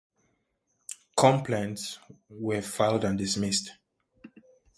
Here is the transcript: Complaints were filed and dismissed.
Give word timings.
Complaints 1.15 1.99
were 2.27 2.63
filed 2.63 3.03
and 3.03 3.19
dismissed. 3.19 3.73